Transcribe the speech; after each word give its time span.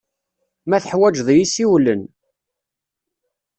Ma 0.69 0.77
teḥwaǧeḍ-iyi, 0.83 1.45
siwel-n. 1.47 2.01